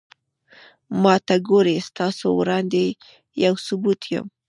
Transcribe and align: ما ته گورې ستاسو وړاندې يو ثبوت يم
ما 1.01 1.15
ته 1.27 1.35
گورې 1.49 1.75
ستاسو 1.89 2.25
وړاندې 2.39 2.83
يو 3.45 3.55
ثبوت 3.65 4.01
يم 4.13 4.25